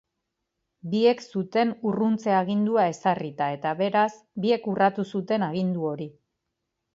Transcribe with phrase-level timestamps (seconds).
[0.93, 4.07] Biek zuten urruntze-agindua ezarrita eta, beraz,
[4.47, 6.11] biek urratu zuten agindu hori.